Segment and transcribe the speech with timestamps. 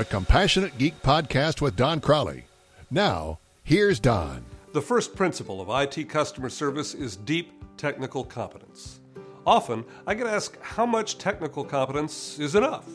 [0.00, 2.46] the Compassionate Geek podcast with Don Crawley.
[2.90, 4.42] Now, here's Don.
[4.72, 9.00] The first principle of IT customer service is deep technical competence.
[9.46, 12.88] Often, I get asked how much technical competence is enough.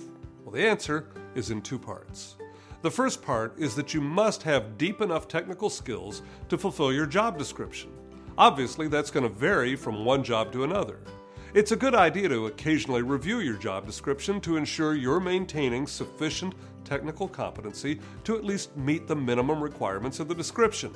[0.43, 1.05] Well, the answer
[1.35, 2.37] is in two parts.
[2.81, 7.05] The first part is that you must have deep enough technical skills to fulfill your
[7.05, 7.91] job description.
[8.35, 11.01] Obviously, that's going to vary from one job to another.
[11.53, 16.55] It's a good idea to occasionally review your job description to ensure you're maintaining sufficient
[16.85, 20.93] technical competency to at least meet the minimum requirements of the description.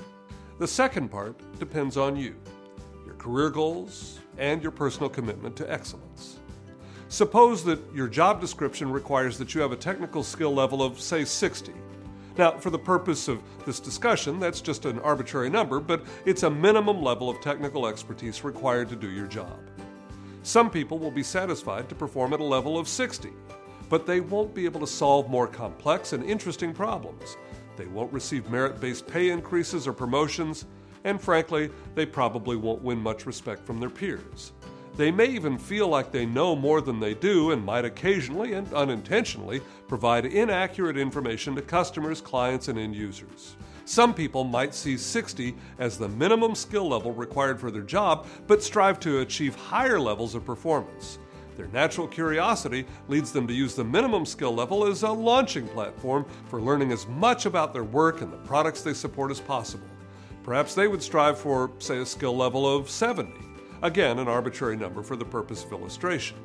[0.60, 2.36] The second part depends on you,
[3.06, 6.40] your career goals, and your personal commitment to excellence.
[7.10, 11.26] Suppose that your job description requires that you have a technical skill level of, say,
[11.26, 11.74] 60.
[12.38, 16.50] Now, for the purpose of this discussion, that's just an arbitrary number, but it's a
[16.50, 19.60] minimum level of technical expertise required to do your job.
[20.44, 23.30] Some people will be satisfied to perform at a level of 60,
[23.90, 27.36] but they won't be able to solve more complex and interesting problems.
[27.76, 30.66] They won't receive merit based pay increases or promotions,
[31.04, 34.54] and frankly, they probably won't win much respect from their peers.
[34.96, 38.72] They may even feel like they know more than they do and might occasionally and
[38.73, 43.56] unintentionally provide inaccurate information to customers, clients, and end users.
[43.86, 48.62] Some people might see 60 as the minimum skill level required for their job, but
[48.62, 51.18] strive to achieve higher levels of performance.
[51.60, 56.26] Their natural curiosity leads them to use the minimum skill level as a launching platform
[56.48, 59.86] for learning as much about their work and the products they support as possible.
[60.42, 63.34] Perhaps they would strive for, say, a skill level of 70
[63.82, 66.38] again, an arbitrary number for the purpose of illustration.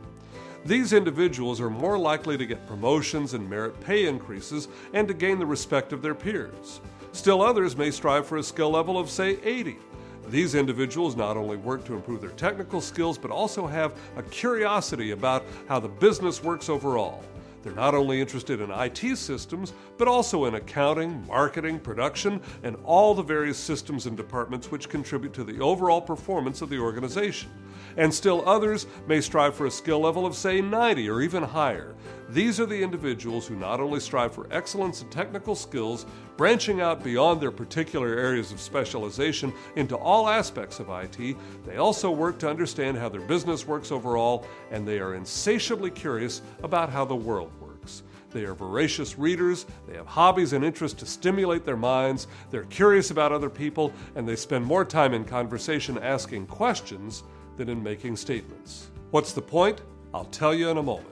[0.64, 5.38] These individuals are more likely to get promotions and merit pay increases and to gain
[5.38, 6.80] the respect of their peers.
[7.12, 9.78] Still others may strive for a skill level of, say, 80.
[10.28, 15.10] These individuals not only work to improve their technical skills, but also have a curiosity
[15.10, 17.22] about how the business works overall.
[17.62, 23.14] They're not only interested in IT systems, but also in accounting, marketing, production, and all
[23.14, 27.48] the various systems and departments which contribute to the overall performance of the organization.
[27.96, 31.94] And still others may strive for a skill level of, say, 90 or even higher.
[32.30, 36.06] These are the individuals who not only strive for excellence in technical skills,
[36.36, 41.36] branching out beyond their particular areas of specialization into all aspects of IT,
[41.66, 46.40] they also work to understand how their business works overall, and they are insatiably curious
[46.62, 48.02] about how the world works.
[48.30, 53.12] They are voracious readers, they have hobbies and interests to stimulate their minds, they're curious
[53.12, 57.22] about other people, and they spend more time in conversation asking questions
[57.56, 58.90] than in making statements.
[59.10, 59.80] What's the point?
[60.12, 61.08] I'll tell you in a moment.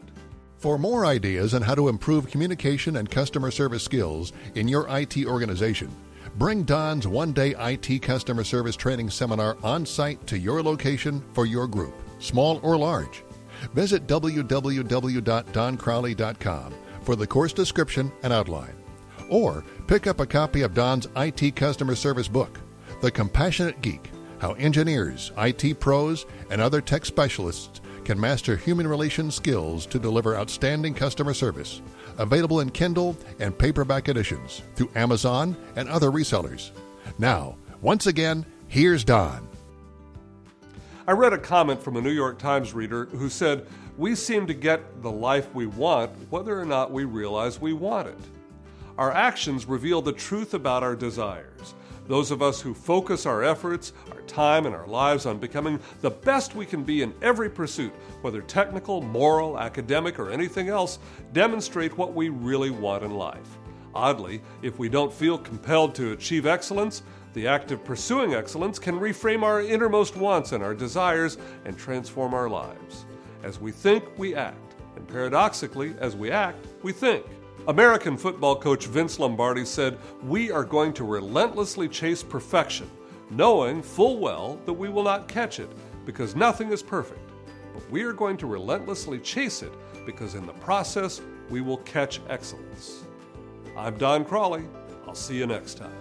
[0.58, 5.26] For more ideas on how to improve communication and customer service skills in your IT
[5.26, 5.90] organization,
[6.38, 11.46] bring Don's one day IT customer service training seminar on site to your location for
[11.46, 13.24] your group, small or large.
[13.74, 18.74] Visit www.doncrawley.com for the course description and outline.
[19.28, 22.60] Or pick up a copy of Don's IT customer service book,
[23.00, 24.11] The Compassionate Geek
[24.42, 30.36] How Engineers, IT Pros, and Other Tech Specialists can master human relations skills to deliver
[30.36, 31.80] outstanding customer service.
[32.18, 36.72] Available in Kindle and paperback editions through Amazon and other resellers.
[37.20, 39.46] Now, once again, here's Don.
[41.06, 44.54] I read a comment from a New York Times reader who said, We seem to
[44.54, 48.18] get the life we want whether or not we realize we want it.
[48.98, 51.74] Our actions reveal the truth about our desires.
[52.06, 56.10] Those of us who focus our efforts, our time, and our lives on becoming the
[56.10, 57.92] best we can be in every pursuit,
[58.22, 60.98] whether technical, moral, academic, or anything else,
[61.32, 63.58] demonstrate what we really want in life.
[63.94, 67.02] Oddly, if we don't feel compelled to achieve excellence,
[67.34, 72.34] the act of pursuing excellence can reframe our innermost wants and our desires and transform
[72.34, 73.06] our lives.
[73.42, 74.74] As we think, we act.
[74.96, 77.24] And paradoxically, as we act, we think.
[77.68, 82.90] American football coach Vince Lombardi said, We are going to relentlessly chase perfection,
[83.30, 85.70] knowing full well that we will not catch it,
[86.04, 87.20] because nothing is perfect.
[87.72, 89.72] But we are going to relentlessly chase it,
[90.04, 91.20] because in the process,
[91.50, 93.04] we will catch excellence.
[93.76, 94.64] I'm Don Crawley.
[95.06, 95.94] I'll see you next time.